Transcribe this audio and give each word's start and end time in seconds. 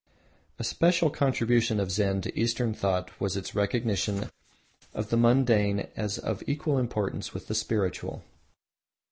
A 0.57 0.63
special 0.63 1.11
contribution 1.11 1.79
of 1.79 1.91
Zen 1.91 2.21
to 2.21 2.35
Eastern 2.35 2.73
thought 2.73 3.11
was 3.21 3.37
its 3.37 3.53
recognition 3.53 4.31
of 4.95 5.09
the 5.11 5.15
mundane 5.15 5.89
as 5.95 6.17
of 6.17 6.41
equal 6.47 6.79
importance 6.79 7.35
with 7.35 7.45
the 7.45 7.53
spiritual. 7.53 8.23